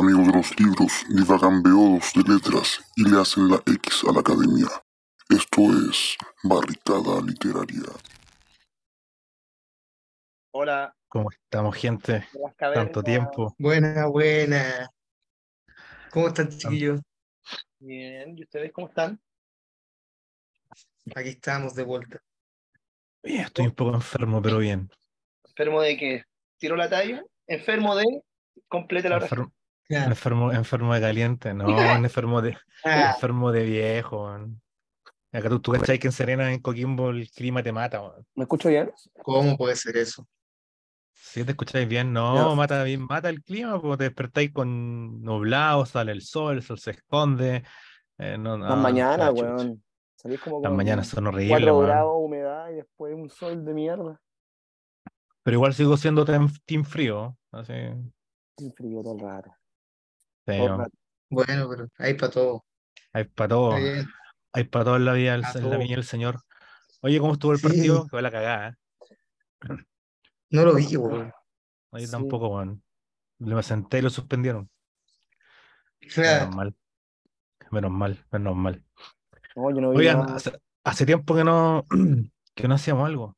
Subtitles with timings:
[0.00, 4.20] amigos de los libros divagan beodos de letras y le hacen la X a la
[4.20, 4.68] academia.
[5.28, 7.92] Esto es Barricada Literaria.
[10.52, 12.26] Hola, ¿Cómo estamos, gente?
[12.56, 13.54] Tanto tiempo.
[13.58, 14.90] Buena, buena.
[16.10, 17.02] ¿Cómo están, chiquillos?
[17.78, 19.20] Bien, ¿y ustedes cómo están?
[21.14, 22.18] Aquí estamos de vuelta.
[23.22, 24.88] Bien, estoy un poco enfermo, pero bien.
[25.44, 26.24] ¿Enfermo de qué?
[26.56, 27.22] ¿Tiro la talla?
[27.46, 28.22] ¿Enfermo de?
[28.66, 29.52] Complete la oración.
[29.88, 30.04] Enfermo, Ya.
[30.06, 31.66] enfermo, enfermo de caliente, no,
[32.06, 34.24] enfermo de, Ah, enfermo de viejo.
[34.24, 34.60] man.
[35.32, 38.02] Acá tú, tú cachai que en Serena, en Coquimbo, el clima te mata.
[38.02, 38.26] man.
[38.34, 38.92] ¿Me escucho bien?
[39.22, 40.26] ¿cómo puede ser eso?
[41.14, 45.86] Si te escucháis bien, no, mata bien, mata el clima, porque te despertáis con nublado,
[45.86, 47.62] sale el sol, el sol se esconde.
[48.18, 49.82] eh, no, Las mañanas, weón.
[50.16, 51.86] Salís como Las mañanas son horribles, 4 weón.
[51.88, 54.20] grados, humedad y después un sol de mierda.
[55.42, 57.36] Pero igual sigo siendo team, team frío.
[57.50, 59.52] Así, Un frío todo el rato.
[60.46, 60.90] Rato.
[61.30, 62.64] Bueno, pero hay para todo.
[63.12, 63.76] hay para todo.
[63.76, 64.06] Bien.
[64.52, 66.40] Hay para todo en la vida, en la viña del Señor.
[67.00, 67.66] Oye, ¿cómo estuvo el Sí.
[67.66, 68.06] partido?
[68.06, 68.74] Que va la cagada, ¿eh?
[70.50, 71.32] No lo vi, weón.
[71.90, 72.12] Oye, Sí.
[72.12, 72.82] tampoco, weón.
[73.38, 74.70] Me senté y lo suspendieron.
[76.12, 76.50] Claro.
[76.50, 76.76] Menos mal.
[77.70, 78.84] Menos mal, menos mal.
[79.56, 80.52] No, yo no vi Oigan, hace,
[80.84, 81.84] hace tiempo que no,
[82.54, 83.36] que no hacíamos algo.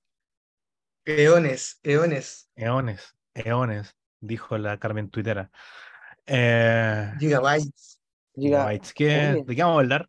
[1.04, 5.50] Eones, eones, Eones, eones, dijo la Carmen Tuitera.
[6.26, 7.98] Eh, gigabytes.
[8.34, 9.42] Giga- Bytes, ¿qué-.
[9.46, 10.08] ¿De qué vamos a hablar?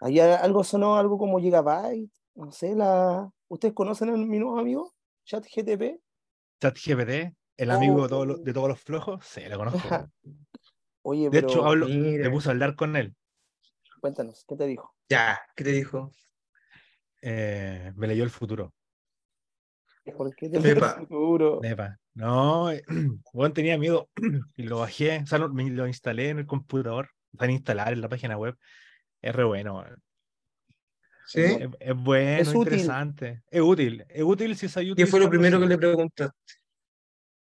[0.00, 2.10] Ahí algo sonó algo como Gigabyte.
[2.34, 3.28] No sé, la.
[3.48, 4.94] ¿Ustedes conocen a mi nuevo amigo?
[5.24, 6.00] ChatGTP.
[6.60, 7.74] ChatGPT, el Oh.
[7.74, 9.24] amigo de, todos los- de todos los flojos.
[9.26, 10.08] Sí, lo conozco.
[11.02, 13.14] Oye, De pero hecho, hablo, me puse a hablar con él.
[14.00, 14.94] cuéntanos, ¿qué te dijo?
[15.10, 16.10] Ya, ¿qué te dijo?
[17.22, 18.72] Eh, me leyó el futuro.
[20.16, 20.92] ¿Por qué te Epa.
[20.98, 21.60] el futuro?
[21.60, 21.98] Nepa.
[22.14, 22.82] No, eh,
[23.32, 24.10] bueno, tenía miedo
[24.56, 28.36] y lo bajé, o sea, lo, instalé en el computador, para instalar en la página
[28.36, 28.56] web.
[29.22, 29.84] Es re bueno.
[31.26, 31.42] ¿Sí?
[31.42, 32.58] es, es bueno, Es útil.
[32.58, 36.54] interesante, es útil, es útil si sabes ¿Qué fue lo primero que le preguntaste?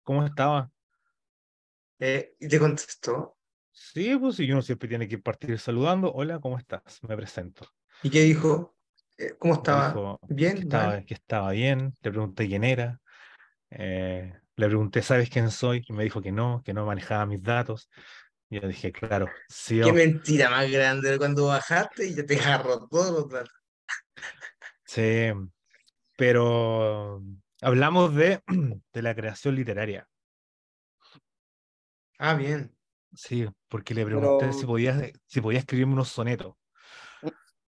[0.03, 0.71] ¿Cómo estaba?
[1.99, 3.37] Eh, y te contestó.
[3.71, 6.13] Sí, pues sí, uno siempre tiene que partir saludando.
[6.13, 6.99] Hola, ¿cómo estás?
[7.03, 7.67] Me presento.
[8.03, 8.77] ¿Y qué dijo?
[9.17, 9.89] Eh, ¿Cómo estaba?
[9.89, 10.53] dijo ¿Bien?
[10.55, 13.01] que estaba, que estaba bien, le pregunté quién era,
[13.71, 15.83] eh, le pregunté, ¿sabes quién soy?
[15.87, 17.89] Y me dijo que no, que no manejaba mis datos.
[18.49, 22.87] Y yo dije, claro, sí, Qué mentira más grande cuando bajaste y ya te agarró
[22.87, 23.53] todos los datos.
[24.85, 25.31] sí,
[26.15, 27.21] pero
[27.61, 28.41] hablamos de,
[28.93, 30.07] de la creación literaria.
[32.17, 32.73] Ah, bien.
[33.13, 36.55] Sí, porque le pregunté si Pero- podía, si podía escribirme unos sonetos.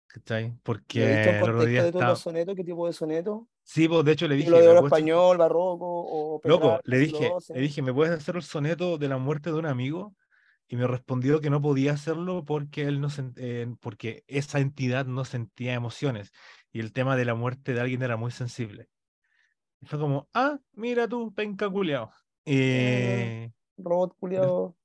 [0.06, 0.44] ¿Cachai?
[0.48, 2.10] ¿Lo he Porque visto en el contexto de todos estaba...
[2.10, 2.54] los sonetos?
[2.56, 3.48] ¿Qué tipo de soneto?
[3.66, 6.82] Sí, pues de hecho le dije, ¿Lo de ¿me oro español, barroco o Loco, Petrarca,
[6.84, 10.15] le dije, le dije, ¿me puedes hacer el soneto de la muerte de un amigo?
[10.69, 15.06] Y me respondió que no podía hacerlo porque él no sen- eh, porque esa entidad
[15.06, 16.32] no sentía emociones
[16.72, 18.88] y el tema de la muerte de alguien era muy sensible.
[19.81, 22.12] Y fue como, ah, mira tú, penca culiao.
[22.44, 23.53] Y
[23.87, 24.77] Robot culiao.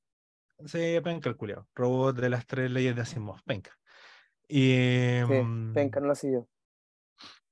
[0.66, 1.68] sí, penca culiao.
[1.76, 3.72] Robot de las tres leyes de Asimov, penca.
[4.48, 6.48] Y Sí, mm, penca, no la siguió.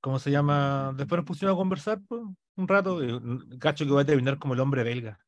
[0.02, 0.94] ¿Cómo se llama?
[0.96, 2.22] Después nos pusimos a conversar pues,
[2.56, 3.00] un rato.
[3.60, 5.20] Cacho que va a terminar como el hombre belga.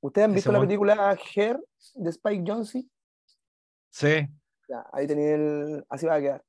[0.00, 1.60] ¿Ustedes han Ese visto la película Her
[1.94, 2.86] de Spike Jonze?
[3.90, 4.28] Sí,
[4.68, 5.84] Ya, ahí tenía el.
[5.88, 6.44] Así va a quedar.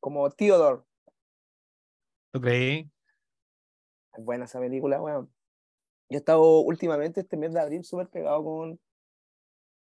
[0.00, 0.82] Como Theodore.
[2.32, 2.90] ¿tú creí?
[4.12, 5.32] Es buena esa película, weón.
[6.10, 8.80] Yo he estado últimamente este mes de abril súper pegado con,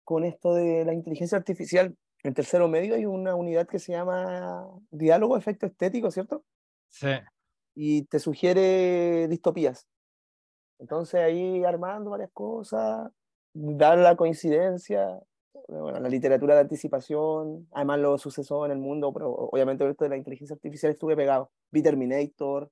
[0.03, 1.96] con esto de la inteligencia artificial.
[2.23, 6.44] En tercero medio hay una unidad que se llama Diálogo Efecto Estético, ¿cierto?
[6.88, 7.09] Sí.
[7.75, 9.88] Y te sugiere distopías.
[10.79, 13.11] Entonces ahí armando varias cosas,
[13.53, 15.19] dar la coincidencia,
[15.67, 20.09] bueno, la literatura de anticipación, además los sucesos en el mundo, pero obviamente esto de
[20.09, 21.51] la inteligencia artificial estuve pegado.
[21.72, 22.69] Vi Terminator,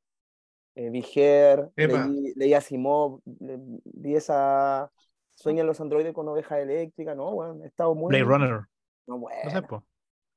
[0.76, 4.92] eh, vi Her, leí, leí Asimov, le- vi esa
[5.34, 8.10] Sueñan los androides con oveja eléctrica, no, bueno, he estado muy...
[8.10, 8.60] Blade Runner.
[9.08, 9.84] No, No bueno, sé, po.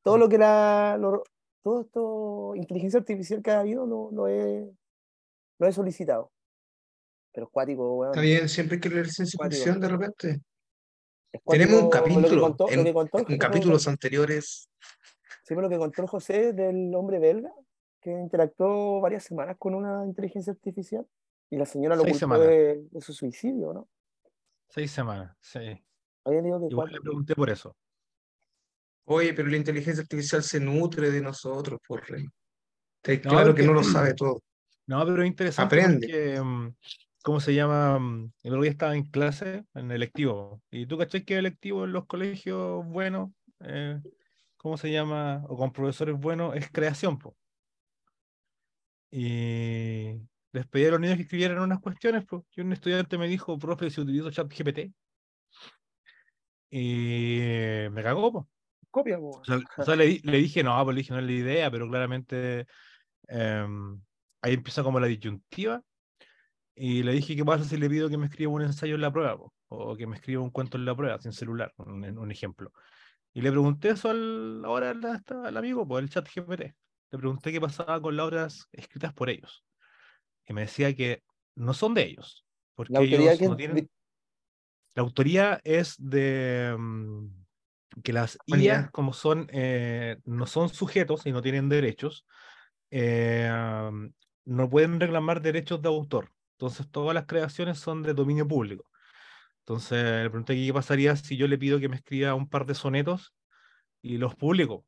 [0.03, 1.23] todo lo que la, lo-
[1.63, 4.71] todo esto, inteligencia artificial que ha habido, lo, lo he,
[5.59, 6.31] lo he solicitado.
[7.33, 8.13] Pero es cuático, weón.
[8.13, 9.57] Está bien, siempre hay que leer ciencia Cuático.
[9.57, 10.41] ficción de repente.
[11.47, 14.69] Tenemos un capítulo contó- en, contó capítulos anteriores.
[15.43, 17.53] Sí, pero lo que contó el José del hombre belga,
[18.01, 21.07] que interactuó varias semanas con una inteligencia artificial
[21.51, 23.89] y la señora lo culpó de, de su suicidio, ¿no?
[24.69, 25.59] Seis semanas, sí.
[26.25, 27.03] Había dicho que Igual le cuatro.
[27.03, 27.75] pregunté por eso.
[29.07, 32.27] Oye, pero la inteligencia artificial se nutre de nosotros, por rey.
[33.03, 34.43] Está No, claro que no lo sabe todo.
[34.87, 36.07] No, pero es interesante Aprende.
[36.07, 36.75] porque mm,
[37.23, 37.99] ¿cómo se llama?
[37.99, 41.93] Mm, El otro día estaba en clase, en electivo, y tú cachai que electivo en
[41.93, 43.31] los colegios buenos,
[43.61, 44.01] eh,
[44.57, 45.45] ¿cómo se llama?
[45.49, 47.37] O con profesores buenos, es creación, po.
[49.11, 50.21] Y
[50.53, 53.59] les pedí a los niños que escribieran unas cuestiones, pues, y un estudiante me dijo,
[53.59, 54.93] profe, si utilizo ChatGPT.
[56.71, 57.39] Y
[57.91, 58.54] me cagó, pues.
[58.95, 59.31] Copia, po.
[59.31, 61.69] O sea, o sea, le, le dije, no, pues le dije, no es la idea,
[61.69, 62.65] pero claramente
[63.27, 64.01] em,
[64.41, 65.83] ahí empieza como la disyuntiva.
[66.77, 69.13] Y le dije, ¿qué pasa si le pido que me escriba un ensayo en la
[69.13, 69.37] prueba?
[69.37, 69.53] po?
[69.67, 72.71] O que me escriba un cuento en la prueba, sin celular, un, un ejemplo.
[73.33, 76.61] Y le pregunté eso al, ahora al, al amigo, por el chat GPT.
[76.61, 79.65] Le pregunté qué pasaba con las obras escritas por ellos.
[80.47, 81.25] Y me decía que
[81.57, 82.47] no son de ellos.
[82.77, 83.91] Porque La autoridad ellos no tienen...
[84.95, 87.44] La autoría es de mm,
[88.03, 88.91] que las IA, Humanidad.
[88.91, 92.27] como son, eh, no son sujetos y no tienen derechos,
[92.91, 93.51] eh,
[94.45, 96.31] no pueden reclamar derechos de autor.
[96.53, 98.85] Entonces, todas las creaciones son de dominio público.
[99.61, 102.75] Entonces, le pregunté qué pasaría si yo le pido que me escriba un par de
[102.75, 103.35] sonetos
[104.03, 104.85] y los publico,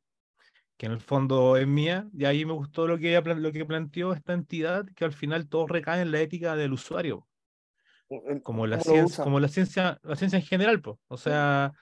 [0.77, 3.65] que en el fondo es mía, y ahí me gustó lo que, ella lo que
[3.65, 7.27] planteó esta entidad, que al final todo recae en la ética del usuario
[8.43, 10.97] como la ciencia, como la ciencia, la ciencia en general, pues.
[11.07, 11.73] O sea,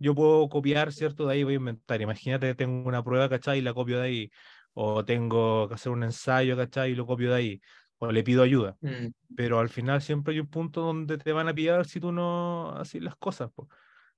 [0.00, 1.26] yo puedo copiar, ¿cierto?
[1.26, 2.00] De ahí voy a inventar.
[2.00, 3.58] Imagínate, tengo una prueba, ¿cachai?
[3.58, 4.30] Y la copio de ahí.
[4.72, 6.92] O tengo que hacer un ensayo, ¿cachai?
[6.92, 7.60] Y lo copio de ahí.
[7.98, 8.76] O le pido ayuda.
[8.80, 9.08] Mm.
[9.36, 12.70] Pero al final siempre hay un punto donde te van a pillar si tú no
[12.76, 13.68] haces las cosas, pues.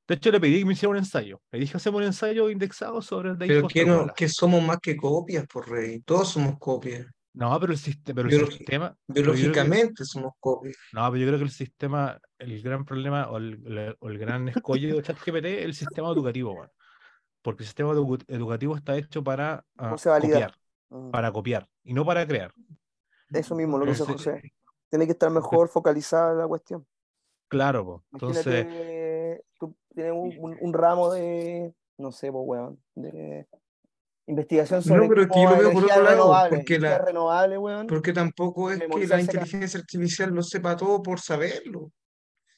[0.07, 1.41] De hecho, le pedí que me hiciera un ensayo.
[1.53, 4.15] Le dije, hacemos un ensayo indexado sobre el Dave Pero que, no, Wallace".
[4.17, 6.01] que somos más que copias, por rey.
[6.01, 7.07] Todos somos copias.
[7.35, 8.97] No, pero el, pero sistema...
[9.07, 10.77] creo que- Biológicamente somos copias.
[10.93, 14.19] No, pero yo creo que el sistema, el gran problema o el, el- o el
[14.19, 16.71] gran escollo de ChatGPT es el sistema educativo, weón.
[17.41, 20.55] Porque el sistema edu- educativo está hecho para ah, copiar,
[20.91, 22.53] Mm, para copiar y no para crear.
[23.33, 24.53] Eso mismo, lo que dice José.
[24.91, 26.87] Tiene que estar mejor focalizada la cuestión.
[27.49, 28.05] Claro, po.
[28.13, 33.47] entonces, Imagínate, tú tienes un, un- un ramo de, no sé, pues, weón, de
[34.27, 37.87] investigación No, sobre pero es que yo lo veo por otro lado, porque la- weón,
[37.87, 41.91] Porque tampoco es que la inteligencia artificial lo sepa todo por saberlo.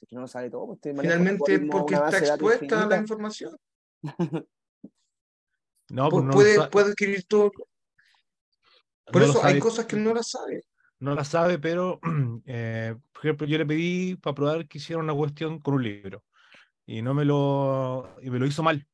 [0.06, 3.56] que no lo sabe todo, pues, Finalmente es porque está expuesta a la información.
[5.90, 7.50] no, Pu- pues no, puede, sa- puede adquirir todo.
[9.06, 10.62] Por no eso hay cosas que no las sabe.
[10.98, 12.00] no la sabe, pero,
[12.46, 16.24] eh, por ejemplo, yo le pedí para probar que hiciera una cuestión con un libro
[16.86, 18.86] y no me lo, y me lo hizo mal.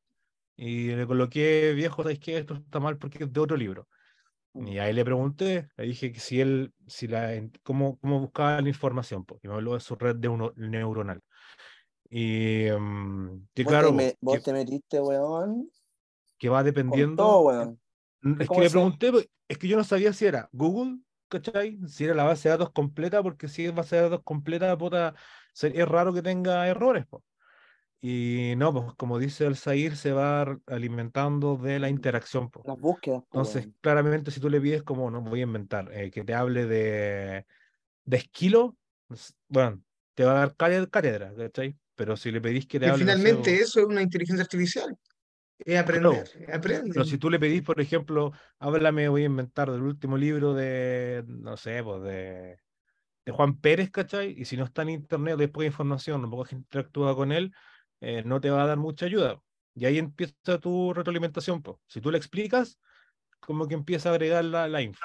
[0.63, 2.37] Y le coloqué, viejo, ¿sabes qué?
[2.37, 3.87] Esto está mal porque es de otro libro.
[4.53, 7.31] Y ahí le pregunté, le dije que si él, si la,
[7.63, 11.19] cómo, cómo buscaba la información, pues, y me habló de su red de uno, neuronal.
[12.11, 15.71] Y mm, que Vos, claro, te, me- po, vos que, te metiste, weón,
[16.37, 17.23] que va dependiendo.
[17.23, 17.79] todo, weón.
[18.21, 19.11] Mm, Es que le pregunté,
[19.47, 21.79] es que yo no sabía si era Google, ¿cachai?
[21.87, 25.15] Si era la base de datos completa, porque si es base de datos completa, puta,
[25.59, 27.23] es raro que tenga errores, pues.
[28.03, 32.65] Y no, pues como dice el Zair, se va alimentando de la interacción, pues.
[32.67, 36.09] Las búsquedas, pues, Entonces, claramente, si tú le pides como, no voy a inventar, eh,
[36.09, 37.45] que te hable de,
[38.05, 38.75] de esquilo,
[39.49, 39.83] bueno,
[40.15, 41.77] te va a dar cátedra, ¿cachai?
[41.95, 44.43] Pero si le pedís que te Que hable, no sé, finalmente eso es una inteligencia
[44.43, 44.97] artificial.
[45.59, 46.89] Es aprender, aprende.
[46.91, 51.23] pero si tú le pedís, por ejemplo, háblame, voy a inventar del último libro de,
[51.27, 52.57] no sé, pues de,
[53.25, 54.33] de Juan Pérez, ¿cachai?
[54.35, 57.53] Y si no está en internet, después de información, no poca gente interactúa con él,
[58.01, 59.41] eh, no te va a dar mucha ayuda.
[59.73, 61.77] Y ahí empieza tu retroalimentación, pues.
[61.87, 62.77] Si tú le explicas,
[63.39, 64.99] como que empieza a agregar la, la info,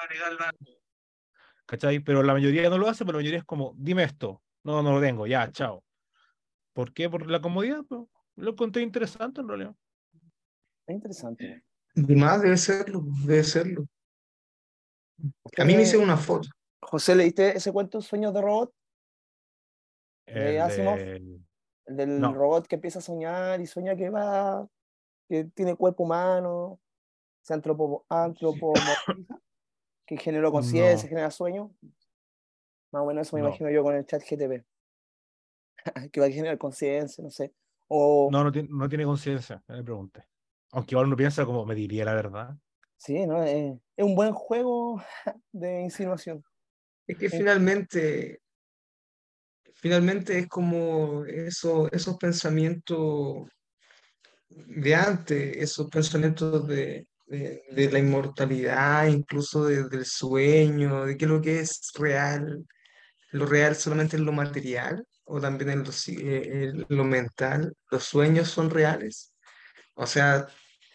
[1.65, 1.99] ¿cachai?
[1.99, 4.41] Pero la mayoría no lo hace, pero la mayoría es como, dime esto.
[4.63, 5.83] No, no lo tengo, ya, chao.
[6.73, 7.09] ¿Por qué?
[7.09, 8.01] Por la comodidad, pues.
[8.35, 9.75] Lo encontré interesante en realidad.
[10.85, 11.63] Es interesante.
[11.95, 13.85] Y más debe serlo, debe serlo.
[15.57, 16.49] A mí me hice una foto.
[16.81, 18.71] José, ¿leíste ese cuento Sueños de Robot?
[20.27, 20.97] ¿De El Asimov?
[20.97, 21.46] del-
[21.87, 22.33] El del No.
[22.33, 24.67] robot que empieza a soñar y sueña que va,
[25.29, 26.79] que tiene cuerpo humano,
[27.43, 29.39] se antropo, antropomorfiza,
[30.07, 31.09] que generó conciencia, No.
[31.09, 31.71] genera sueño.
[32.91, 33.49] Más o menos eso me No.
[33.49, 34.65] imagino yo con el chat GTP.
[36.11, 37.53] que va a generar conciencia, no sé.
[37.87, 40.25] O, No, no tiene, no tiene conciencia, me pregunté.
[40.71, 42.57] Aunque igual uno piensa como me diría la verdad.
[42.97, 43.43] sí, ¿no?
[43.43, 45.01] Eh, es un buen juego
[45.51, 46.43] de insinuación.
[47.07, 47.37] Es que Sí.
[47.37, 48.41] finalmente,
[49.87, 53.47] finalmente es como eso, esos pensamientos
[54.49, 61.25] de antes, esos pensamientos de, de- de la inmortalidad, incluso de- del sueño, de qué
[61.25, 62.65] es lo que es real,
[63.31, 68.03] lo real solamente en lo material o también en lo, eh, en lo mental, los
[68.05, 69.33] sueños son reales.
[69.95, 70.47] O sea,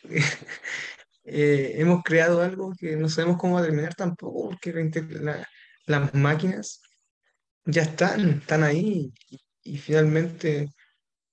[1.24, 4.72] eh, hemos creado algo que no sabemos cómo va a terminar tampoco, porque
[5.20, 5.46] la-
[5.86, 6.82] las máquinas
[7.64, 10.68] ya están, están ahí y, y finalmente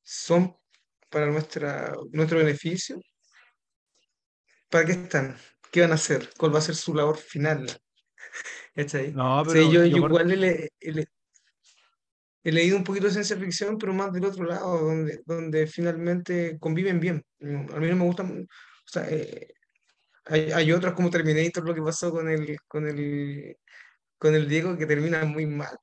[0.03, 0.55] son
[1.09, 2.99] para nuestra, nuestro beneficio.
[4.69, 5.35] ¿Para qué están?
[5.71, 6.29] ¿Qué van a hacer?
[6.37, 7.65] ¿Cuál va a ser su labor final?
[8.75, 9.11] ¿Cachai?
[9.13, 11.07] No, Sí, pero yo, yo yo igual he, le- he le-
[12.43, 16.57] he leído un poquito de ciencia ficción, pero más del otro lado, donde, donde finalmente
[16.59, 17.23] conviven bien.
[17.39, 19.47] Mm, A mí no me gustan, o sea, eh,
[20.25, 23.57] hay, hay otras como Terminator, lo que pasó con el, con el,
[24.17, 25.77] con el Diego, que termina muy mal.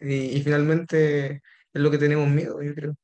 [0.00, 1.42] Y, y finalmente
[1.72, 2.94] es lo que tenemos miedo, yo creo.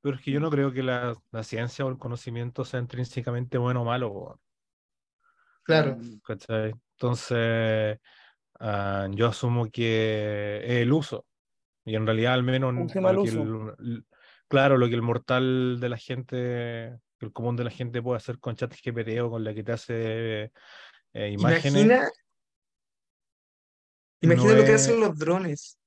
[0.00, 3.56] Pero es que yo no creo que la, la ciencia o el conocimiento sea intrínsecamente
[3.58, 4.38] bueno o malo,
[5.64, 5.96] Claro,
[6.26, 6.74] ¿cachai?
[6.96, 7.98] Entonces,
[8.60, 11.24] ah, yo asumo que es el uso.
[11.86, 13.42] Y en realidad, al menos, lo que uso.
[13.42, 14.06] el- el-
[14.48, 18.38] claro, lo que el mortal de la gente, el común de la gente puede hacer
[18.38, 20.52] con ChatGPT o con la que te hace
[21.14, 21.74] eh, imágenes.
[21.86, 22.10] imagina,
[24.24, 25.78] imagina no lo que es- hacen los drones.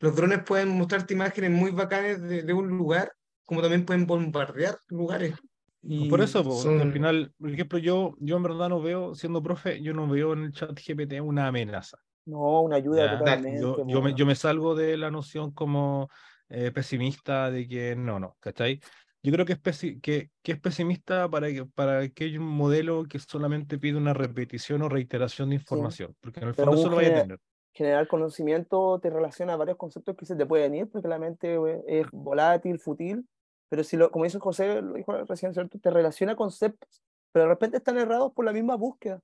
[0.00, 3.12] Los drones pueden mostrarte imágenes muy bacanes de, de un lugar,
[3.44, 5.34] como también pueden bombardear lugares.
[5.82, 9.14] Y Por eso, po, son- al final, por ejemplo, yo, yo en verdad no veo,
[9.14, 11.98] siendo profe, yo no veo en el chat GPT una amenaza.
[12.24, 13.60] No, una ayuda totalmente.
[13.60, 16.08] Yo, yo, me, yo me salgo de la noción como
[16.48, 18.80] eh, pesimista de que no, no, ¿cachai?
[19.22, 23.96] Yo creo que es, que, que es pesimista para, para un modelo que solamente pide
[23.96, 27.22] una repetición o reiteración de información, porque en el fondo eso un lo vaya a
[27.22, 27.38] tener.
[27.74, 31.58] Generar conocimiento te relaciona a varios conceptos que se te pueden ir, porque la mente
[31.86, 33.26] es volátil, fútil,
[33.70, 35.78] pero si lo, como dice José, lo dijo recién, ¿cierto?
[35.78, 37.02] Te relaciona conceptos,
[37.32, 39.20] pero de repente están errados por la misma búsqueda.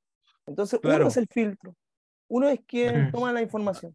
[0.46, 1.00] Entonces, Claro.
[1.00, 1.74] uno es el filtro,
[2.28, 3.94] uno es quien toma la información.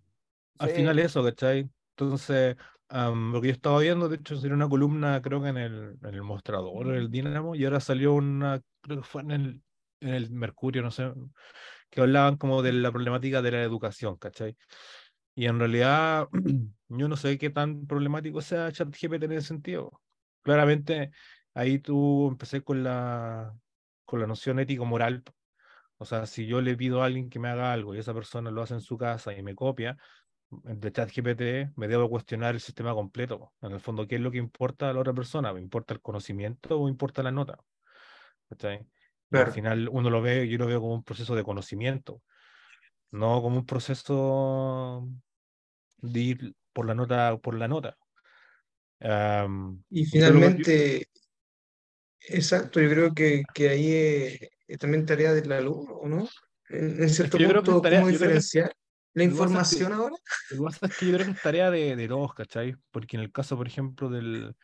[0.60, 0.76] Al Sí.
[0.76, 1.68] final eso, ¿cachai?
[1.98, 2.56] Entonces,
[2.94, 5.98] am, lo que yo estaba viendo, de hecho, sería una columna, creo que en el,
[6.02, 9.62] en el mostrador, en el Dínamo, y ahora salió una, creo que fue en el,
[10.02, 11.12] en el Mercurio, no sé,
[11.90, 14.58] que hablaban como de la problemática de la educación, ¿cachai?
[15.36, 16.28] Y en realidad,
[16.90, 20.02] yo no sé qué tan problemático sea ChatGPT en ese sentido.
[20.44, 21.12] Claramente,
[21.54, 23.56] ahí tú empecé con la,
[24.06, 25.24] con la noción ético-moral.
[25.98, 28.52] O sea, si yo le pido a alguien que me haga algo y esa persona
[28.52, 29.98] lo hace en su casa y me copia,
[30.64, 33.54] de ChatGPT me debo cuestionar el sistema completo.
[33.62, 35.54] En el fondo, ¿qué es lo que importa a la otra persona?
[35.54, 37.58] ¿Me importa el conocimiento o importa la nota?
[38.52, 38.84] Y al
[39.30, 39.52] Claro.
[39.52, 42.22] final uno lo ve, yo lo veo como un proceso de conocimiento,
[43.12, 45.08] no como un proceso
[45.98, 47.98] de ir por la nota, por la nota.
[49.00, 51.08] Am, Y lo- yo- finalmente,
[52.30, 56.28] exacto, yo creo que, que ahí es, es también tarea del alumno, ¿o ¿no?
[56.70, 58.74] En, en cierto creo que punto, es tarea- ¿cómo diferenciar
[59.14, 60.16] la que información ahora?
[60.50, 62.76] Lo que pasa es que yo creo que es tarea de, de todos, ¿cachai?
[62.92, 64.56] Porque en el caso, por ejemplo, del,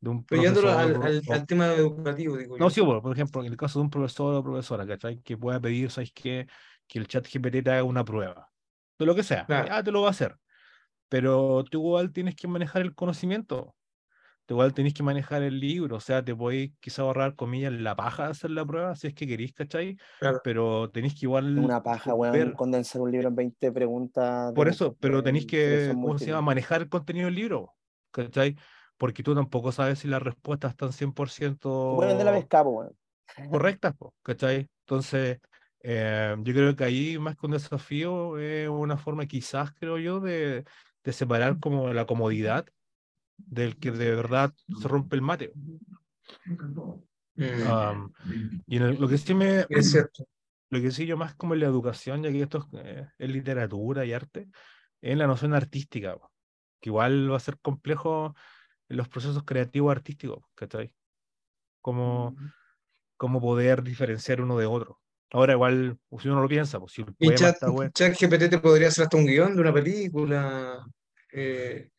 [0.00, 2.70] de un profesor al, o- al tema educativo, digo No, yo.
[2.70, 5.22] sí, bueno, por ejemplo, en el caso de un profesor o profesora, ¿cachai?
[5.22, 6.46] Que pueda pedir, ¿sabes qué?
[6.88, 8.52] Que el chat GPT te haga una prueba.
[8.98, 9.46] De lo que sea.
[9.46, 9.68] Claro.
[9.68, 10.36] Ya te lo va a hacer.
[11.10, 13.76] Pero tú igual tienes que manejar el conocimiento.
[14.48, 15.96] Igual tienes que manejar el libro.
[15.96, 19.14] O sea, te podéis quizá ahorrar, comillas, la paja de hacer la prueba, si es
[19.14, 19.96] que queréis, ¿cachai?
[20.18, 20.40] Claro.
[20.42, 24.48] Pero tenéis que igual Una paja, weón, ver- condensar un libro en 20 preguntas.
[24.48, 26.42] de por eso, pero tenéis de que, ¿cómo se llama?
[26.42, 27.74] Manejar el contenido del libro,
[28.10, 28.56] ¿cachai?
[28.96, 32.96] Porque tú tampoco sabes si las respuestas están 100% Te pueden vender la pescado, weón.
[33.50, 34.68] correctas, ¿cachai?
[34.80, 35.38] Entonces,
[35.82, 40.20] eh, yo creo que ahí más que un desafío es una forma quizás, creo yo,
[40.20, 40.64] de,
[41.04, 42.66] de separar como la comodidad
[43.38, 45.52] del que de verdad se rompe el mate.
[47.36, 48.12] Mm, Am,
[48.66, 50.24] y en el- lo que sí me, es cierto.
[50.70, 53.30] lo que sí yo más como en la educación, ya que esto es, eh, es
[53.30, 54.48] literatura y arte,
[55.00, 56.32] es la noción artística, po,
[56.80, 58.34] que igual va a ser complejo
[58.88, 60.92] en los procesos creativos artísticos, ¿cachai?
[61.80, 62.36] Como,
[63.16, 65.00] cómo poder diferenciar uno de otro.
[65.30, 68.48] Ahora igual, si uno lo piensa, pues si el Y chat, está bueno, chat GPT
[68.48, 70.86] te podría hacer hasta un guion de una película,
[71.32, 71.90] eh,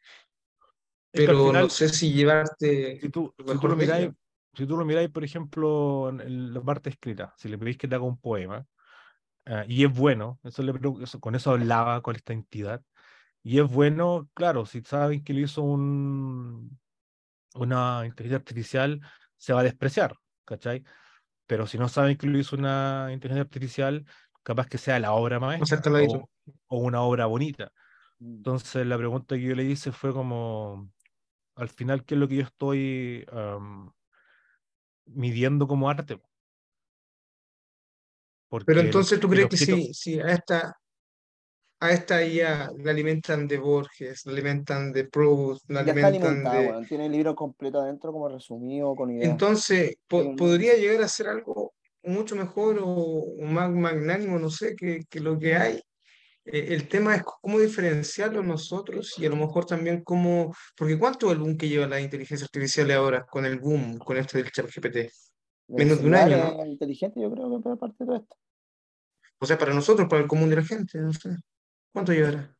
[1.11, 4.11] pero final, no sé si llevarte si tú, si tú lo miráis,
[4.53, 7.95] si tú lo miráis, por ejemplo, en- la parte escrita, si le pedís que te
[7.95, 8.65] haga un poema,
[9.45, 10.73] ah, y es bueno, eso le,
[11.03, 12.81] eso- con eso hablaba con esta entidad,
[13.43, 16.79] y es bueno, claro, si saben que lo hizo un,
[17.55, 19.01] una inteligencia artificial,
[19.37, 20.83] se va a despreciar, ¿cachai?
[21.47, 24.05] Pero si no saben que lo hizo una inteligencia artificial,
[24.43, 26.29] capaz que sea la obra maestra o,
[26.67, 27.71] o una obra bonita.
[28.19, 28.35] Mm.
[28.37, 30.91] Entonces la pregunta que yo le hice fue como,
[31.59, 33.25] al final, ¿qué es lo que yo estoy
[35.05, 36.19] midiendo como arte?
[38.49, 40.75] Porque Pero entonces tú crees que si, si a esta,
[41.81, 46.29] a esta IA la alimentan de Borges, la alimentan de Proust, la Ya está alimentan
[46.33, 46.67] alimentada, de...
[46.67, 46.85] weón.
[46.87, 49.31] Tiene el libro completo adentro, como resumido, con ideas.
[49.31, 51.73] Entonces, po- Tiene un- podría llegar a ser algo
[52.03, 55.81] mucho mejor o, o más magnánimo, no sé, que, que lo que hay
[56.51, 61.33] el tema es cómo diferenciarlo nosotros y a lo mejor también cómo, porque ¿cuánto es
[61.33, 64.65] el boom que lleva la inteligencia artificial ahora con el boom, con esto del chat
[64.65, 65.11] GPT?
[65.67, 68.35] Menos de un año, es inteligente, yo creo que parte de todo esto.
[69.39, 71.35] O sea, para nosotros, para el común de la gente, no sé.
[71.93, 72.55] ¿Cuánto llevará?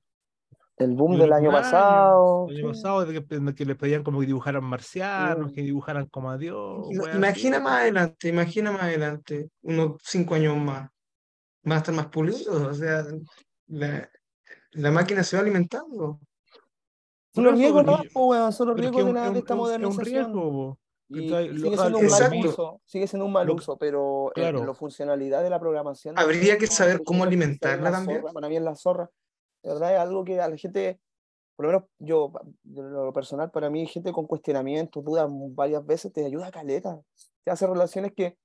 [0.78, 2.48] El boom del año pasado.
[2.50, 2.82] El año sí.
[2.82, 5.54] pasado, de que, que les pedían como que dibujaran marcianos, Mm.
[5.54, 6.88] que dibujaran como a Dios.
[6.90, 7.18] Así.
[7.18, 10.90] Imagina más adelante, imagina más adelante, unos cinco años más,
[11.64, 13.06] van a estar más pulidos, o sea,
[13.70, 14.10] la,
[14.72, 16.20] la máquina se va alimentando.
[17.34, 18.00] Son los riesgos, ¿no?
[18.16, 20.06] weón, son los riesgos de, un- la- de un- esta es un- es un modernización.
[20.06, 24.44] riesgo, po, Y, sigue siendo un mal uso, sigue siendo un mal uso, pero en-
[24.44, 24.66] en, claro.
[24.68, 26.18] la funcionalidad de la programación.
[26.20, 28.22] Habría que la saber cómo alimentarla la también.
[28.22, 29.10] zorra, para mí es la zorra.
[29.64, 31.00] De verdad es algo que a la gente,
[31.56, 32.32] por lo menos yo,
[32.64, 37.00] de lo personal, para mí, gente con cuestionamientos, dudas varias veces, te ayuda a caleta.
[37.44, 38.38] Te hace relaciones que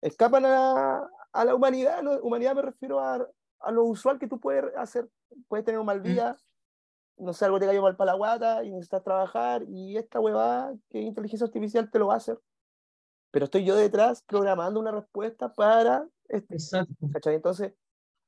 [0.00, 2.02] escapan a, a la humanidad.
[2.02, 2.12] ¿no?
[2.22, 3.24] Humanidad me refiero a,
[3.64, 5.08] a lo usual que tú puedes hacer.
[5.48, 6.02] Puedes tener un mal Mm.
[6.02, 6.36] día,
[7.18, 10.74] no sé, algo te cayó mal para la guata y necesitas trabajar, y esta huevada
[10.90, 12.38] que inteligencia artificial te lo va a hacer.
[13.32, 17.08] Pero estoy yo detrás programando una respuesta para esto, Exacto.
[17.12, 17.36] ¿cachai?
[17.36, 17.74] Entonces,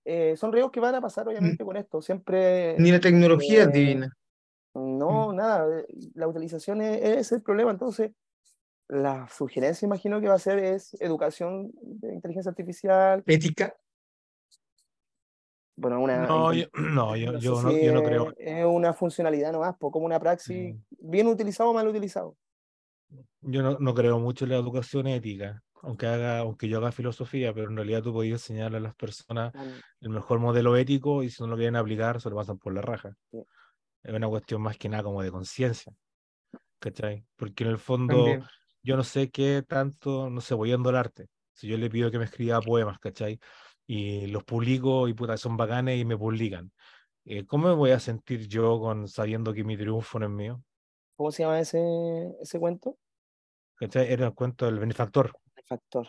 [0.06, 2.02] eh, son riesgos que van a pasar, obviamente, con esto.
[2.02, 4.12] Siempre, Ni la tecnología es eh, divina.
[4.74, 7.70] no, nada, eh, la utilización es, es el problema.
[7.72, 8.12] Entonces,
[8.88, 13.22] la sugerencia, imagino que va a ser es educación de inteligencia artificial.
[13.26, 13.74] Ética.
[15.76, 18.34] Bueno, una, No, yo, no, yo, no yo no, si yo no es- creo.
[18.36, 20.78] Es una funcionalidad nomás, como una praxis, Mm.
[21.10, 22.36] bien utilizado o mal utilizado.
[23.40, 27.52] Yo no, no creo mucho en la educación ética, aunque haga, aunque yo haga filosofía,
[27.52, 31.30] pero en realidad tú podías enseñarle a las personas Tan- el mejor modelo ético y
[31.30, 33.14] si no lo quieren aplicar, se lo pasan por la raja.
[33.30, 33.38] Sí.
[34.02, 35.92] Es una cuestión más que nada como de conciencia.
[36.78, 37.24] ¿Cachai?
[37.36, 38.42] Porque en el fondo También.
[38.82, 41.28] yo no sé qué tanto, no sé, voy a el arte.
[41.52, 43.38] Si yo le pido que me escriba poemas, ¿cachai?
[43.86, 46.72] Y los publico y puta, son bacanes y me publican.
[47.26, 50.62] eh, ¿cómo me voy a sentir yo con sabiendo que mi triunfo no es mío?
[51.16, 51.80] ¿Cómo se llama ese,
[52.40, 52.96] ese cuento?
[53.76, 54.12] ¿Cachai?
[54.12, 55.32] Era el cuento del benefactor.
[55.56, 56.08] El factor.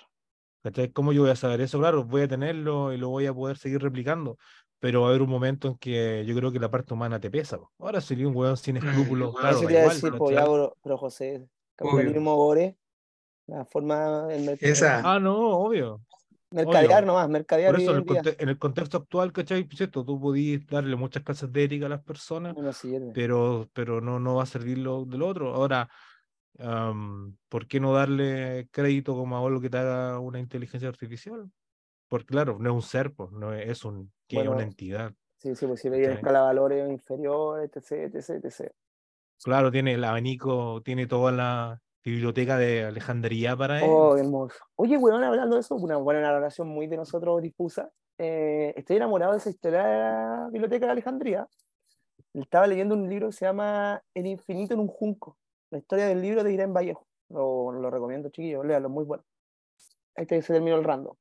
[0.63, 0.91] ¿Cachai?
[0.91, 1.79] ¿Cómo yo voy a saber eso?
[1.79, 4.37] Claro, voy a tenerlo y lo voy a poder seguir replicando,
[4.79, 7.29] pero va a haber un momento en que yo creo que la parte humana te
[7.29, 7.57] pesa.
[7.57, 7.71] po.
[7.79, 10.39] Ahora sería un weón sin Mm, escrúpulos, claro, Eso te iba a decir, pues, ya,
[10.41, 10.71] ¿cachai?
[10.81, 12.77] pero, José, capitalismo gore,
[13.47, 15.01] la forma el merc- Esa.
[15.03, 16.01] Ah, no, obvio.
[16.55, 17.07] Mercadear obvio.
[17.07, 18.21] nomás, mercadear Por eso en el, día.
[18.21, 19.63] conte- en el contexto actual, ¿cachai?
[19.63, 22.71] Pues esto, tú podís darle muchas clases de ética a las personas, No
[23.13, 25.53] pero, pero no, no va a servir lo del otro.
[25.53, 25.89] Ahora,
[27.49, 31.49] ¿por qué no darle crédito como a algo que te haga una inteligencia artificial?
[32.07, 35.13] Porque claro, no es un ser, pues, no es, es un, que Bueno, una entidad.
[35.37, 36.13] Sí, sí, pues si ¿cachai?
[36.13, 38.71] escala de valores inferiores, etc, etc, etc.
[39.43, 43.89] Claro, tiene el abanico, tiene toda la biblioteca de Alejandría para él.
[43.89, 44.55] Oh, hermoso.
[44.75, 47.89] Oye, weón, hablando de eso, una buena narración muy de nosotros difusa.
[48.17, 51.47] eh, estoy enamorado de esa historia de la Biblioteca de Alejandría.
[52.33, 55.37] Estaba leyendo un libro que se llama El infinito en un junco.
[55.71, 57.07] La historia del libro de Irene Vallejo.
[57.29, 59.23] Lo, lo recomiendo, chiquillos, léalo, muy bueno.
[60.15, 61.15] Ahí se terminó el random.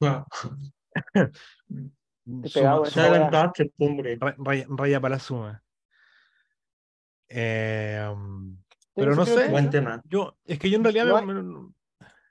[0.00, 0.24] Wow.
[2.44, 2.82] Suma-
[3.78, 4.18] hombre.
[4.38, 5.62] raya, raya para la suma.
[7.28, 8.61] Eh, um, ¿Tiene
[8.96, 10.02] pero no sé, Buen tema.
[10.04, 11.72] yo, es que yo en realidad No me- me-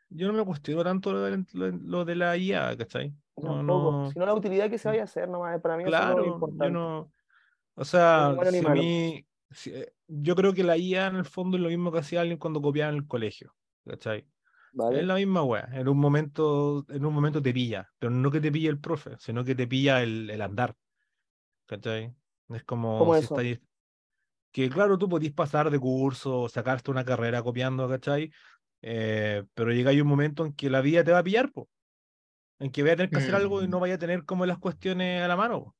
[0.09, 3.15] yo no me cuestiono tanto lo de, lo, lo de la IA, ¿cachai?
[3.37, 5.59] No, no, Sino la utilidad que se vaya a hacer nomás.
[5.61, 6.71] Para mí eso es lo claro, yo importante.
[6.71, 7.13] no,
[7.75, 11.25] o sea, ni si a mí, si- eh, yo creo que la IA en el
[11.25, 14.27] fondo es lo mismo que hacía alguien cuando copiaba en el colegio, ¿cachai?
[14.89, 15.05] Es ¿Vale?
[15.05, 15.69] la misma wea.
[15.73, 19.17] En un momento, en un momento te pilla, pero no que te pille el profe,
[19.19, 20.75] sino que te pilla el, el andar.
[21.67, 22.15] ¿Cachai?
[22.49, 23.59] Es como ¿Cómo si estáis.
[24.51, 28.31] Que claro, tú podís pasar de curso, sacarte una carrera copiando, ¿cachai?
[28.81, 31.69] Eh, pero llega ahí un momento en que la vida te va a pillar, po.
[32.59, 33.69] En que vaya a tener que hacer algo y Mm.
[33.69, 35.63] no vaya a tener como las cuestiones a la mano.
[35.65, 35.75] po.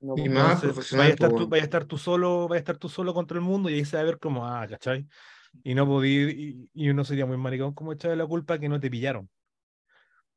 [0.00, 2.48] No, Y pues, más Entonces, vaya a estar po, tú, vaya a estar tú solo,
[2.48, 4.46] vaya a estar tú solo contra el mundo y ahí se va a ver como,
[4.46, 5.06] ah, ¿cachai?
[5.64, 8.80] Y no podía, y, y uno sería muy maricón como echarle la culpa que no
[8.80, 9.30] te pillaron.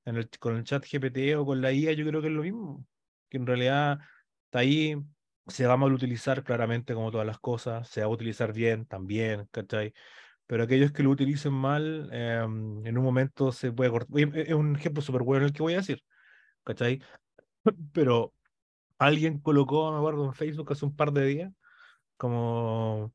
[0.05, 2.41] En el, con el chat GPT o con la IA, yo creo que es lo
[2.43, 2.87] mismo.
[3.29, 3.99] Que en realidad
[4.45, 4.95] está ahí,
[5.47, 8.85] se va a mal utilizar claramente como todas las cosas, se va a utilizar bien
[8.85, 9.93] también, ¿cachai?
[10.47, 14.37] Pero aquellos que lo utilicen mal, em, en un momento se puede cortar.
[14.37, 16.03] Es un ejemplo súper bueno el que voy a decir,
[16.63, 17.01] ¿cachai?
[17.93, 18.33] Pero
[18.99, 21.53] alguien colocó, me acuerdo, en Facebook hace un par de días,
[22.17, 23.13] como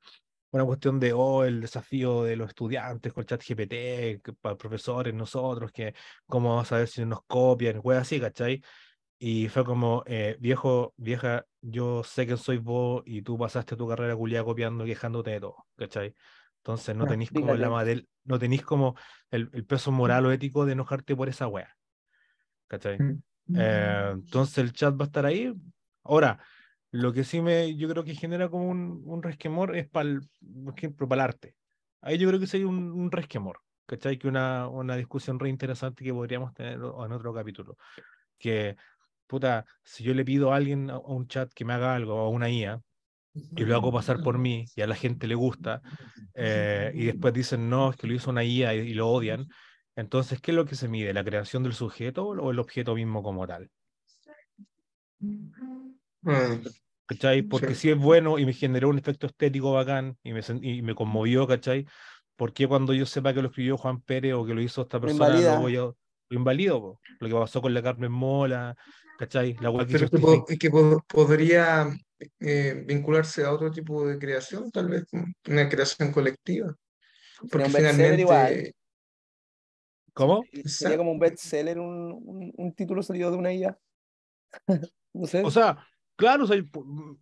[0.50, 5.94] una cuestión de, oh, el desafío de los estudiantes con ChatGPT, para profesores, nosotros, que
[6.26, 8.62] cómo vamos a ver si nos copian, cosas así, ¿cachai?
[9.18, 13.88] Y fue como, eh, viejo, vieja, yo sé que soy vos y tú pasaste tu
[13.88, 16.14] carrera culiada copiando, quejándote de todo, ¿cachai?
[16.59, 18.94] Entonces no Ah, tenéis como la madel, no tenéis como
[19.31, 21.76] el, el peso moral o ético de enojarte por esa wea,
[22.68, 23.00] ¿cachai?
[23.00, 23.22] Mm.
[23.55, 25.52] Eh, entonces el chat va a estar ahí.
[26.05, 26.40] Ahora,
[26.90, 30.20] lo que sí me, yo creo que genera como un, un resquemor es para
[30.64, 31.57] por ejemplo, para el arte.
[32.00, 34.18] Ahí yo creo que sería un, un resquemor, ¿cachai?
[34.18, 37.76] Que una, una discusión re interesante que podríamos tener en otro capítulo.
[38.38, 38.76] Que,
[39.26, 42.28] puta, si yo le pido a alguien, a un chat que me haga algo, a
[42.28, 42.80] una IA,
[43.34, 45.82] y lo hago pasar por mí y a la gente le gusta,
[46.34, 49.48] eh, y después dicen, no, es que lo hizo una IA y, y lo odian,
[49.96, 51.14] entonces, ¿qué es lo que se mide?
[51.14, 53.70] ¿La creación del sujeto o el objeto mismo como tal?
[56.26, 56.58] Ah,
[57.06, 57.42] ¿Cachai?
[57.42, 57.80] Porque Sí.
[57.82, 61.46] si es bueno y me generó un efecto estético bacán y me, y me conmovió,
[61.46, 61.86] ¿cachai?
[62.34, 65.00] ¿Por qué cuando yo sepa que lo escribió Juan Pérez o que lo hizo esta
[65.00, 65.96] persona, lo voy a lo
[66.30, 66.80] invalido?
[66.80, 67.00] po?
[67.20, 68.76] Lo que pasó con la Carmen Mola,
[69.16, 69.55] ¿cachai?
[69.61, 71.88] La que Pero que, que po- podría
[72.40, 75.05] eh, vincularse a otro tipo de creación, tal vez
[75.48, 76.74] una creación colectiva.
[77.50, 78.55] Sería Porque bestseller igual.
[78.57, 78.74] finalmente,
[80.14, 80.44] ¿Cómo?
[80.64, 83.79] Sería como un bestseller, un, un, un título salido de una IA.
[85.14, 85.42] No sé.
[85.42, 86.57] O sea, claro, o, sea,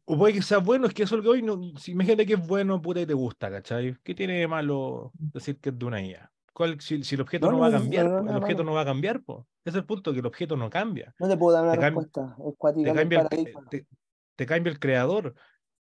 [0.04, 2.26] o puede que sea bueno, es que eso es lo que hoy, no, si imagínate
[2.26, 3.96] que es bueno, puta, y te gusta, ¿cachai?
[4.02, 6.32] ¿Qué tiene de malo decir que es de una IA?
[6.54, 8.36] ¿Cuál, si, si el objeto No, no, no, va a cambiar, no, no, po, el
[8.36, 9.46] objeto no va a cambiar, po.
[9.64, 11.12] Ese es el punto, que el objeto no cambia.
[11.18, 12.36] no te puedo dar una te respuesta.
[12.38, 13.68] Es Te cambia el, paradigma.
[13.68, 13.86] te,
[14.36, 15.34] te cambia el creador.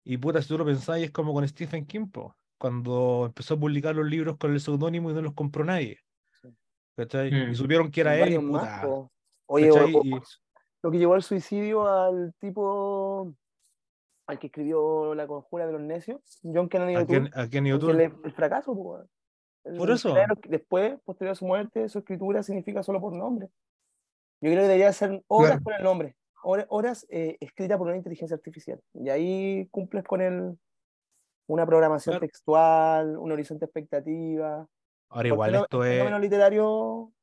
[0.04, 3.60] Y puta, si tú lo pensáis, es como con Stephen King, po, cuando empezó a
[3.60, 6.00] publicar los libros con el seudónimo y no los compró nadie.
[6.42, 6.50] Sí.
[6.98, 7.30] ¿Cachai?
[7.30, 7.56] Y Mm.
[7.56, 9.10] supieron que era él, y más, puta.
[9.46, 9.96] Oye, o- ¿cachai?
[9.96, 10.22] o- Y-
[10.82, 13.34] lo que llevó al suicidio al tipo
[14.26, 18.74] al que escribió La Conjura de los Necios, John Kennedy ¿A quién, O'Toole, el, fracaso,
[18.74, 19.06] po,
[19.78, 20.14] Por eso.
[20.42, 23.48] que Después, posterior a su muerte, su escritura significa solo por nombre.
[24.42, 25.64] Yo creo que debería ser horas Claro.
[25.64, 28.82] con el nombre, hora- horas eh, escritas por una inteligencia artificial.
[28.94, 30.58] Y ahí cumples con el,
[31.48, 32.28] una programación Claro.
[32.28, 34.68] textual, un horizonte expectativa.
[35.10, 37.14] Ahora igual no- esto es, fenómeno literario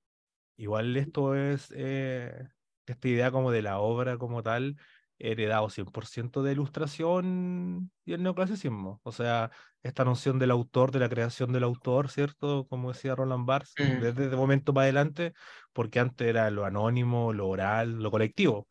[0.57, 2.49] igual esto es eh,
[2.87, 4.77] esta idea como de la obra como tal,
[5.21, 9.01] heredado 100% de ilustración y el neoclasicismo.
[9.05, 9.51] O sea,
[9.83, 12.67] esta noción del autor, de la creación del autor, ¿cierto?
[12.69, 14.01] Como decía Roland Barthes, Mm.
[14.01, 15.33] desde ese momento para adelante,
[15.73, 18.67] porque antes era lo anónimo, lo oral, lo colectivo.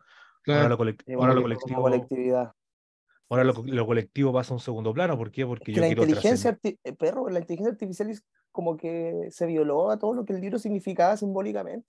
[0.47, 2.53] Ahora lo, colec- es ahora lo colectivo, colectividad.
[3.29, 5.17] ahora lo, co- lo colectivo pasa a un segundo plano.
[5.17, 5.45] ¿Por qué?
[5.45, 9.27] Porque Es que yo la quiero inteligencia, eh, perro, la inteligencia artificial es como que
[9.31, 11.87] se violó a todo lo que el libro significaba simbólicamente.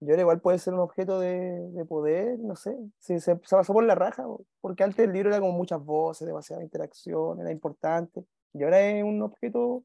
[0.00, 3.56] Y ahora igual puede ser un objeto de, de poder, no sé, se, se, se
[3.56, 4.24] pasó por la raja,
[4.60, 9.04] porque antes el libro era como muchas voces, demasiada interacción, era importante, y ahora es
[9.04, 9.84] un objeto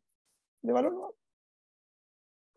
[0.61, 1.13] de valor, ¿no?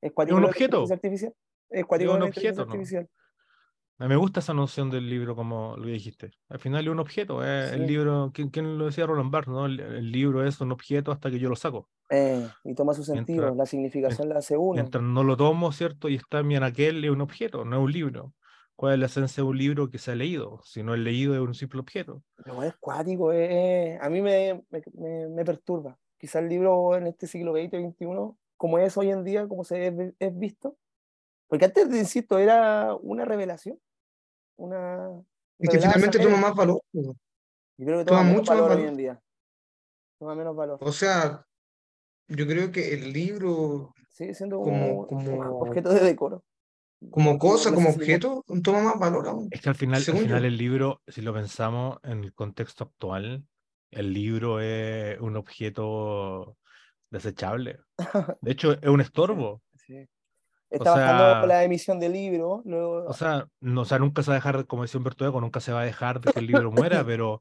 [0.01, 0.85] Es un objeto.
[0.90, 1.35] artificial.
[1.71, 2.73] Es un objeto, ¿no?
[2.73, 3.09] artificial.
[3.98, 6.30] Me gusta esa noción del libro, como lo dijiste.
[6.48, 7.44] Al final es un objeto.
[7.44, 7.87] eh, El Sí.
[7.88, 9.52] libro, ¿quién, quién lo decía Roland Barthes?
[9.52, 9.66] ¿no?
[9.66, 11.88] El, el libro es un objeto hasta que yo lo saco.
[12.11, 14.74] Eh, y toma su sentido, Mientras- la significación la hace uno.
[14.74, 16.08] Mientras no lo tomo, ¿cierto?
[16.08, 18.34] Y está en mi anaquel, es un objeto, no es un libro.
[18.76, 20.61] ¿Cuál es la esencia de un libro que se ha leído?
[20.62, 22.22] Si no es leído, es un simple objeto.
[22.37, 25.98] Pero es cuático, eh, a mí me, me, me- me perturba.
[26.16, 28.06] Quizá el libro en este siglo XX, XXI,
[28.56, 30.76] como es hoy en día, como se es, es visto,
[31.48, 33.78] porque antes, insisto, era una revelación.
[34.59, 35.11] Una,
[35.59, 36.81] es que finalmente toma más valor.
[36.92, 37.01] po.
[37.79, 39.21] Yo creo que toma toma menos mucho más valor hoy en día.
[40.18, 40.79] Toma menos valor.
[40.81, 41.47] O sea,
[42.27, 46.44] yo creo que el libro Sigue siendo como- como, como- objeto de decoro.
[47.11, 49.49] como cosa, como objeto, toma más valor aún.
[49.53, 53.47] Es que al final, al final el libro, si lo pensamos en el contexto actual,
[53.92, 56.57] el libro es un objeto
[57.11, 57.79] desechable.
[58.42, 59.62] De hecho, es un estorbo.
[59.77, 60.05] Sí.
[60.70, 64.31] Está sea- bajando la emisión de libros, luego O sea, no, o sea, nunca se
[64.31, 66.46] va a dejar, como decía Humberto Eco, nunca se va a dejar de que el
[66.46, 67.40] libro muera, pero,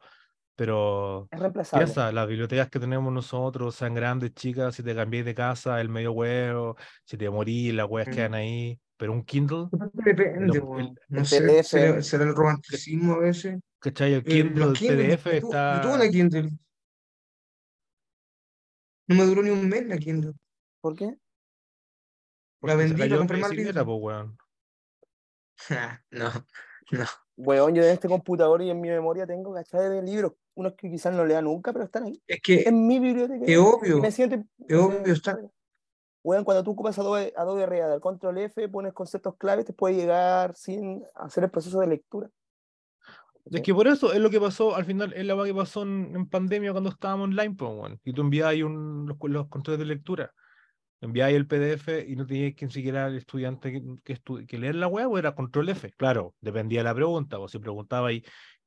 [0.56, 1.86] pero es reemplazable.
[1.86, 5.90] piensa, las bibliotecas que tenemos nosotros, sean grandes, chicas, si te cambiáis de casa, el
[5.90, 8.12] medio huevo, si te morís, las weas Mm.
[8.12, 10.80] quedan ahí, pero un Kindle, Depende, el- weón.
[10.86, 13.60] el no sé, será, será el romanticismo a veces.
[13.80, 14.14] ¿cachai?
[14.14, 15.82] El Eh, Kindle, los el Kindle, PDF yo tu- yo está...
[15.82, 16.50] tuve una Kindle.
[19.08, 20.34] No me duró ni un mes la Kindle.
[20.82, 21.16] ¿Por qué?
[22.60, 23.02] Porque se vendí
[23.36, 23.86] bicicleta, libros.
[23.86, 24.38] po, weón.
[26.12, 26.32] No,
[26.92, 27.06] no.
[27.36, 30.90] Weón, yo en este computador y en mi memoria tengo cachai de libros, unos que
[30.90, 32.22] quizás no lea nunca, pero están ahí.
[32.28, 33.46] Es que En mi biblioteca.
[33.46, 35.40] es obvio, me siento, es obvio, está.
[36.24, 40.56] Weón, cuando tú ocupas Adobe, Adobe Reader, control F, pones conceptos claves, te puede llegar
[40.56, 42.30] sin hacer el proceso de lectura.
[43.50, 46.14] Es que por eso es lo que pasó, al final, es la que pasó en,
[46.16, 48.02] en pandemia cuando estábamos online, po, weón.
[48.04, 50.34] Y tú enviabas un, los, los controles de lectura.
[51.02, 54.76] Enviabas el PDF y no tenías que siquiera el estudiante que, que, estu- que leer
[54.76, 55.92] la web o era control F.
[55.98, 57.40] Claro, dependía de la pregunta.
[57.40, 58.24] O si preguntaba ahí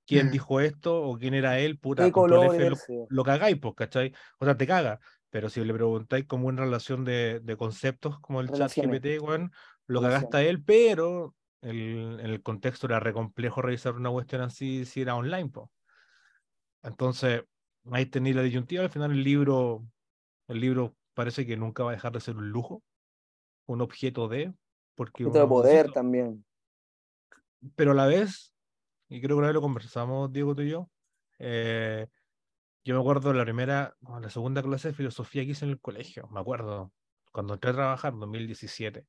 [0.06, 0.30] quién Mm.
[0.30, 2.76] dijo esto o quién era él, puta, ¿Qué control color F lo,
[3.08, 4.12] lo cagáis, pues, ¿cachai?
[4.38, 5.00] O sea, te caga.
[5.30, 8.72] Pero si le preguntáis como en relación de, de conceptos como el chat.
[8.74, 9.52] GPT, weón,
[9.86, 10.08] lo Relaciones.
[10.20, 14.84] cagaste a él, pero el, en el contexto era re complejo realizar una cuestión así
[14.84, 15.70] si era online, po.
[16.82, 17.44] Entonces,
[17.92, 19.86] ahí tenía la disyuntiva, al final el libro,
[20.48, 22.82] el libro parece que nunca va a dejar de ser un lujo,
[23.66, 24.54] un objeto de,
[24.94, 26.46] porque Objeto de poder también.
[27.76, 28.54] pero a la vez,
[29.10, 30.90] y creo que una vez lo conversamos, Diego, tú y yo,
[31.38, 32.06] eh,
[32.84, 36.26] yo me acuerdo la primera, la segunda clase de filosofía que hice en el colegio,
[36.32, 36.90] me acuerdo,
[37.32, 39.06] cuando entré a trabajar en 2017,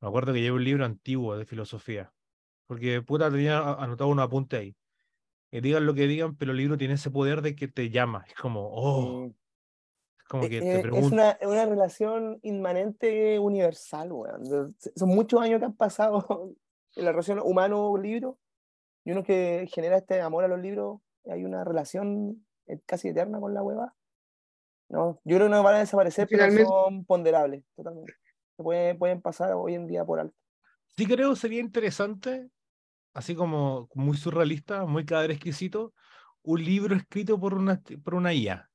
[0.00, 2.12] me acuerdo que llevé un libro antiguo de filosofía,
[2.68, 4.76] porque puta tenía anotado un apunte ahí.
[5.50, 8.24] Que digan lo que digan, pero el libro tiene ese poder de que te llama,
[8.28, 9.34] es como, oh, Eh,
[10.28, 11.14] como eh, que eh, te es pregunta.
[11.14, 14.44] una, es una relación inmanente universal, weón.
[14.94, 16.54] Son muchos años que han pasado
[16.96, 18.38] en la relación humano-libro
[19.04, 23.38] y uno que genera este amor a los libros, hay una relación eh, casi eterna
[23.40, 23.94] con la hueva.
[24.88, 28.12] No, yo creo que no van a desaparecer, pero Finalmente- son ponderables, totalmente.
[28.56, 30.36] Se pueden, pueden pasar hoy en día por alto.
[30.96, 32.48] Sí creo sería interesante,
[33.12, 35.92] así como muy surrealista, muy cadáver exquisito,
[36.42, 38.70] un libro escrito por una, por una IA.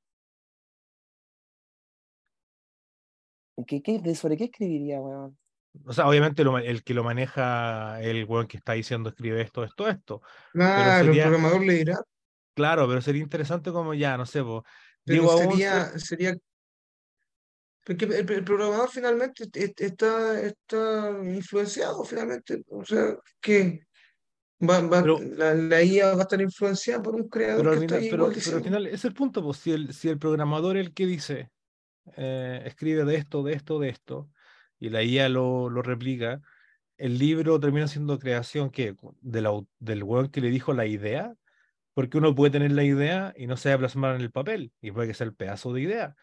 [3.66, 5.38] Qué, qué- de sobre qué escribiría, weón?
[5.86, 9.64] O sea, obviamente lo el que lo maneja, el weón que está diciendo escribe esto,
[9.64, 10.22] esto, esto.
[10.54, 11.98] Claro, sería- el programador le dirá,
[12.54, 14.64] Claro, pero sería interesante como ya, no sé, po,
[15.06, 16.36] pero Diego Aonce- sería, sería
[17.86, 23.82] porque el, el programador finalmente est- está, está influenciado finalmente, o sea, que
[24.62, 27.78] va, va- Pero- la, la IA va a estar influenciada por un creador pero, que
[27.78, 29.94] al está final, ahí pero, igual pero al final es el punto, pues, si el,
[29.94, 31.50] si el programador es el que dice,
[32.18, 34.30] eh, escribe de esto, de esto, de esto,
[34.80, 36.42] y la IA lo, lo replica,
[36.98, 41.36] el libro termina siendo creación que del, au- del weón que le dijo la idea,
[41.94, 44.74] porque uno puede tener la idea y no se va a plasmar en el papel,
[44.82, 46.16] y puede que sea el pedazo de idea.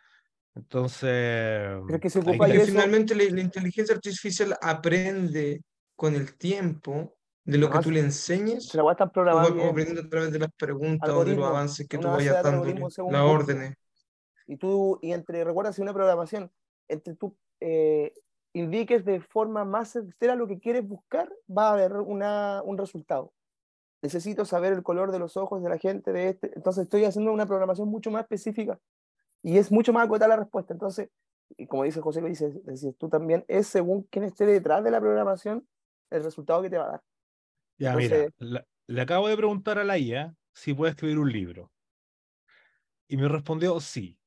[0.54, 5.62] Entonces, Creo que se ocupa que- finalmente la, la inteligencia artificial aprende
[5.96, 9.52] con el tiempo de lo que tú le enseñes, Se la están tú vas programadas
[9.54, 9.68] bien.
[9.70, 13.12] aprendiendo a través de las preguntas o de los avances que tú de vayas según
[13.12, 13.74] las órdenes.
[14.48, 16.50] Y tú, y entre, recuerda, si una programación,
[16.88, 18.12] entre tú eh,
[18.54, 23.32] indiques de forma más certera lo que quieres buscar, va a haber una, un resultado.
[24.02, 27.32] Necesito saber el color de los ojos de la gente de este, entonces estoy haciendo
[27.32, 28.80] una programación mucho más específica
[29.42, 30.72] y es mucho más acotada la respuesta.
[30.72, 31.10] Entonces,
[31.56, 34.90] y como dice José, lo dices, dices tú también, es según quién esté detrás de
[34.90, 35.68] la programación
[36.10, 37.02] el resultado que te va a dar.
[37.78, 41.30] Ya, mira, Entonces- la- le acabo de preguntar a la IA si puede escribir un
[41.30, 41.70] libro.
[43.08, 44.18] Y me respondió sí.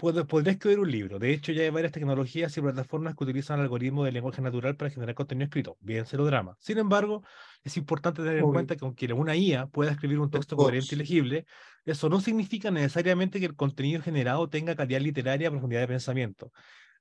[0.00, 1.18] Puedo, podría escribir un libro.
[1.18, 4.90] De hecho, ya hay varias tecnologías y plataformas que utilizan algoritmos de lenguaje natural para
[4.90, 6.56] generar contenido escrito, bien drama.
[6.58, 7.22] Sin embargo,
[7.62, 8.48] es importante tener en Obvio.
[8.48, 11.44] cuenta que aunque una IA pueda escribir un Los texto coherente y legible,
[11.84, 16.50] eso no significa necesariamente que el contenido generado tenga calidad literaria o profundidad de pensamiento.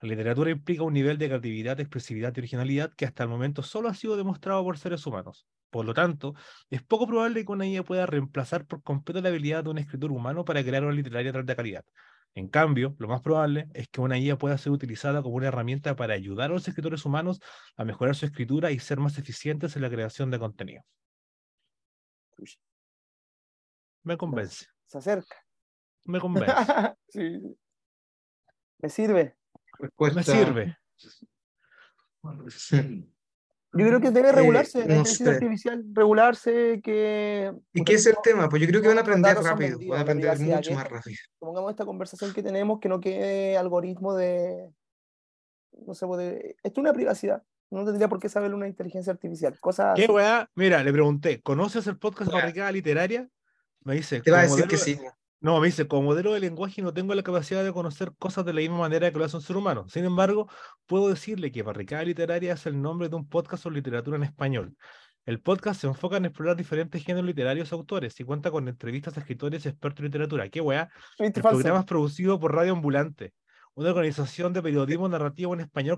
[0.02, 3.88] La literatura implica un nivel de creatividad, expresividad y originalidad que hasta el momento solo
[3.88, 5.48] ha sido demostrado por seres humanos.
[5.70, 6.34] Por lo tanto,
[6.70, 10.12] es poco probable que una IA pueda reemplazar por completo la habilidad de un escritor
[10.12, 11.86] humano para crear una literaria de alta calidad.
[12.36, 15.96] En cambio, lo más probable es que una IA pueda ser utilizada como una herramienta
[15.96, 17.42] para ayudar a los escritores humanos
[17.76, 20.84] a mejorar su escritura y ser más eficientes en la creación de contenido.
[24.04, 25.36] Me convence, Se acerca.
[26.06, 26.54] me convence,
[27.10, 27.58] sí.
[28.82, 29.36] Me sirve.
[29.78, 30.16] Respuesta.
[30.16, 30.78] me sirve.
[33.72, 35.32] Yo creo que debe Eh, regularse la inteligencia sé.
[35.32, 37.54] artificial, regularse que...
[37.74, 38.50] ¿Y qué es el tema?
[38.50, 41.18] Pues yo creo que van a aprender rápido, vendidos, van a aprender mucho más rápido.
[41.38, 44.72] Pongamos esta conversación que tenemos, que no quede algoritmo de...
[45.86, 47.44] No sé, pues, de- esto es una privacidad.
[47.70, 49.60] No tendría por qué saberlo una inteligencia artificial.
[49.60, 50.50] Cosas ¿Qué weá?
[50.56, 52.32] Mira, le pregunté, ¿conoces el podcast.
[52.32, 53.30] Barricada Literaria?
[53.84, 55.00] Me dice, Te va a decir que sí.
[55.42, 58.52] No, me dice, como modelo de lenguaje no tengo la capacidad de conocer cosas de
[58.52, 59.88] la misma manera que lo hace un ser humano.
[59.88, 60.50] Sin embargo,
[60.86, 64.76] puedo decirle que Barricada Literaria es el nombre de un podcast sobre literatura en español.
[65.26, 69.16] El podcast se enfoca en explorar diferentes géneros literarios y autores y cuenta con entrevistas
[69.16, 70.50] a escritores y expertos en literatura.
[70.50, 70.90] ¿Qué weá?
[71.18, 71.50] El Falso.
[71.50, 73.34] programa es producido por Radio Ambulante,
[73.76, 75.98] una organización de periodismo narrativo en español